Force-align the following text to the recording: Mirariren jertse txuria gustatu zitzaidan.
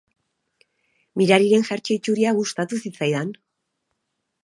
Mirariren 1.21 1.67
jertse 1.69 1.99
txuria 2.09 2.35
gustatu 2.41 2.83
zitzaidan. 2.85 3.39